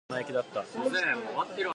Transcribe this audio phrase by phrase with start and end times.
[0.01, 0.45] 私の朝ご飯はパンと目玉焼きだっ
[1.57, 1.61] た。